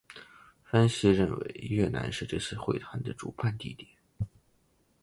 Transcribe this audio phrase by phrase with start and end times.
[0.63, 3.87] 分析认为越南是这次会谈的主办地点。